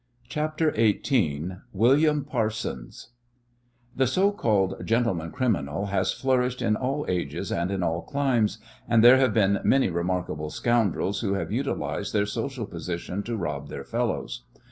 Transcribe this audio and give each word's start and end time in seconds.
CHAPTER 0.29 0.71
XVIII 0.73 1.57
WILLIAM 1.73 2.25
PARSONS 2.25 3.09
The 3.95 4.07
so 4.07 4.31
called 4.31 4.83
"gentleman 4.83 5.29
criminal" 5.31 5.85
has 5.91 6.11
flourished 6.11 6.59
in 6.59 6.75
all 6.75 7.05
ages 7.07 7.51
and 7.51 7.69
in 7.69 7.83
all 7.83 8.01
climes, 8.01 8.57
and 8.89 9.03
there 9.03 9.17
have 9.17 9.35
been 9.35 9.59
many 9.63 9.91
remarkable 9.91 10.49
scoundrels 10.49 11.19
who 11.21 11.35
have 11.35 11.51
utilized 11.51 12.13
their 12.13 12.25
social 12.25 12.65
position 12.65 13.21
to 13.21 13.37
rob 13.37 13.67
their 13.69 13.83
fellows. 13.83 14.41